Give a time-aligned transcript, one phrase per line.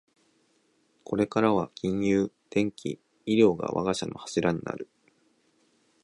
[1.03, 4.89] これからは金融、電機、医療が我が社の柱になる